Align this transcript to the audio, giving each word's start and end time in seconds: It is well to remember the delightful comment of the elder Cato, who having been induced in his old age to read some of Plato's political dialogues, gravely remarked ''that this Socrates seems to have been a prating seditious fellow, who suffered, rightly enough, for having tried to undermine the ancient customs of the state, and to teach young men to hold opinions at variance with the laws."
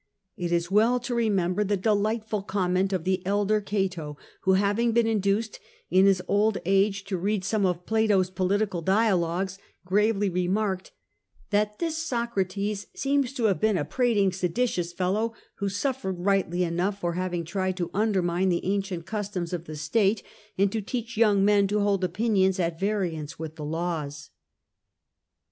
It 0.35 0.51
is 0.51 0.71
well 0.71 0.99
to 1.01 1.13
remember 1.13 1.63
the 1.63 1.77
delightful 1.77 2.41
comment 2.41 2.91
of 2.91 3.03
the 3.03 3.23
elder 3.23 3.61
Cato, 3.61 4.17
who 4.41 4.53
having 4.53 4.93
been 4.93 5.05
induced 5.05 5.59
in 5.91 6.07
his 6.07 6.23
old 6.27 6.57
age 6.65 7.03
to 7.03 7.19
read 7.19 7.45
some 7.45 7.67
of 7.67 7.85
Plato's 7.85 8.31
political 8.31 8.81
dialogues, 8.81 9.59
gravely 9.85 10.27
remarked 10.27 10.91
''that 11.51 11.77
this 11.77 11.97
Socrates 11.99 12.87
seems 12.95 13.31
to 13.33 13.43
have 13.43 13.61
been 13.61 13.77
a 13.77 13.85
prating 13.85 14.31
seditious 14.31 14.91
fellow, 14.91 15.35
who 15.57 15.69
suffered, 15.69 16.17
rightly 16.17 16.63
enough, 16.63 16.99
for 16.99 17.13
having 17.13 17.45
tried 17.45 17.77
to 17.77 17.91
undermine 17.93 18.49
the 18.49 18.65
ancient 18.65 19.05
customs 19.05 19.53
of 19.53 19.65
the 19.65 19.75
state, 19.75 20.23
and 20.57 20.71
to 20.71 20.81
teach 20.81 21.15
young 21.15 21.45
men 21.45 21.67
to 21.67 21.79
hold 21.79 22.03
opinions 22.03 22.59
at 22.59 22.79
variance 22.79 23.37
with 23.37 23.55
the 23.55 23.63
laws." 23.63 24.31